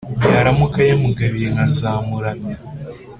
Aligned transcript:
Yaramuka 0.35 0.79
yamugabiye 0.89 1.47
nkazamuramya. 1.53 2.55